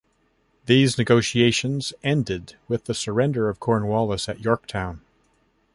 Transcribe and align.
These 0.65 0.97
negotiations 0.97 1.93
ended 2.01 2.55
with 2.67 2.85
the 2.85 2.95
surrender 2.95 3.49
of 3.49 3.59
Cornwallis 3.59 4.27
at 4.27 4.39
Yorktown. 4.39 5.01